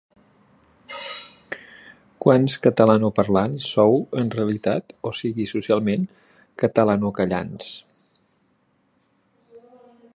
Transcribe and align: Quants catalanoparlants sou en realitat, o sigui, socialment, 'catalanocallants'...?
Quants 2.25 2.55
catalanoparlants 2.63 3.67
sou 3.75 3.99
en 4.21 4.31
realitat, 4.37 4.95
o 5.09 5.11
sigui, 5.19 5.45
socialment, 5.53 6.07
'catalanocallants'...? 6.63 7.71